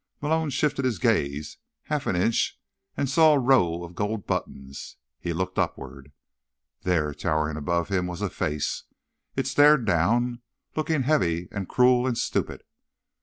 Malone 0.19 0.49
shifted 0.49 0.83
his 0.83 0.97
gaze 0.97 1.59
half 1.83 2.07
an 2.07 2.15
inch 2.15 2.59
and 2.97 3.07
saw 3.07 3.33
a 3.33 3.39
row 3.39 3.83
of 3.83 3.93
gold 3.93 4.25
buttons. 4.25 4.97
He 5.19 5.31
looked 5.31 5.59
upward. 5.59 6.11
There, 6.81 7.13
towering 7.13 7.55
above 7.55 7.89
him, 7.89 8.07
was 8.07 8.23
a 8.23 8.31
face. 8.31 8.85
It 9.35 9.45
stared 9.45 9.85
down, 9.85 10.41
looking 10.75 11.03
heavy 11.03 11.49
and 11.51 11.69
cruel 11.69 12.07
and 12.07 12.17
stupid. 12.17 12.63